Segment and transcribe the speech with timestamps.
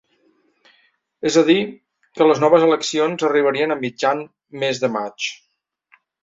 [1.29, 1.57] És a dir,
[2.19, 4.25] que les noves eleccions arribarien a mitjan
[4.65, 5.29] mes de maig.